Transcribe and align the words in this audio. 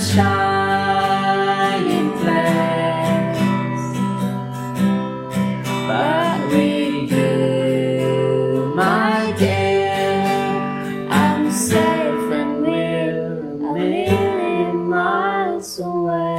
shining 0.00 1.58
but 5.86 6.38
my 8.76 9.34
dear, 9.36 11.08
I'm 11.10 11.50
safe 11.50 12.32
and 12.40 12.62
we're 12.62 13.40
a 13.40 13.44
million 13.74 14.76
miles 14.88 15.80
away. 15.80 16.37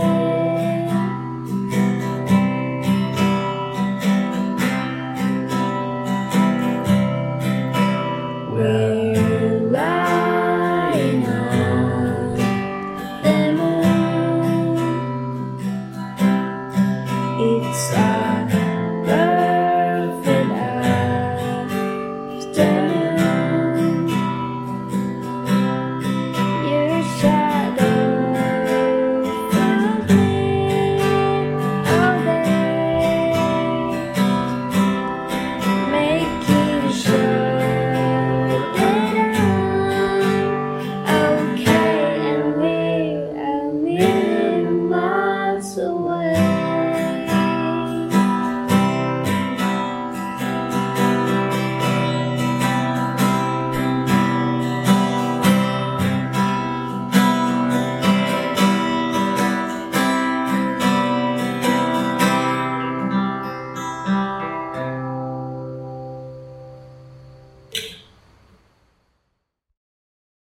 away. 45.79 46.48